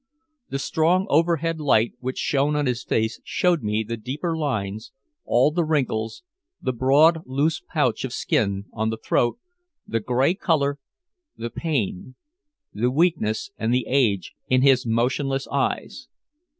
[0.49, 4.91] The strong overhead light which shone on his face showed me the deeper lines,
[5.25, 6.23] all the wrinkles,
[6.59, 9.37] the broad loose pouch of skin on the throat,
[9.85, 10.79] the gray color,
[11.37, 12.15] the pain,
[12.73, 16.07] the weakness and the age in his motionless eyes.